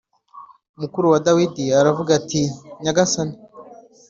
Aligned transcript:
mukuru 0.81 1.05
wa 1.11 1.19
Dawidi 1.25 1.63
aravuga 1.79 2.11
ati 2.19 2.41
“Nyagasani 2.83 3.35